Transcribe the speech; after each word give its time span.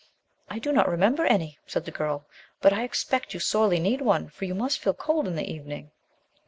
"I 0.49 0.57
do 0.57 0.71
not 0.71 0.89
remember 0.89 1.27
any," 1.27 1.59
said 1.67 1.85
the 1.85 1.91
girl, 1.91 2.25
"but 2.59 2.73
I 2.73 2.81
expect 2.81 3.35
you 3.35 3.39
sorely 3.39 3.77
need 3.79 4.01
one 4.01 4.29
for 4.29 4.45
you 4.45 4.55
must 4.55 4.79
feel 4.79 4.95
cold 4.95 5.27
in 5.27 5.35
the 5.35 5.45
evening." 5.47 5.91